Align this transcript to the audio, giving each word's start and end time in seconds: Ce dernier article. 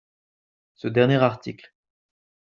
Ce 0.73 0.87
dernier 0.87 1.21
article. 1.21 1.75